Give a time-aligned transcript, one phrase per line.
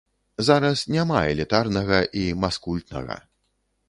[0.45, 3.19] Зараз няма элітарнага і маскультнага.